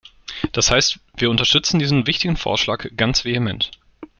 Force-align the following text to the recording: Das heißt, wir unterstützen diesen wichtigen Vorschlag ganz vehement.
Das 0.53 0.71
heißt, 0.71 0.97
wir 1.17 1.29
unterstützen 1.29 1.77
diesen 1.77 2.07
wichtigen 2.07 2.35
Vorschlag 2.35 2.87
ganz 2.97 3.23
vehement. 3.23 3.69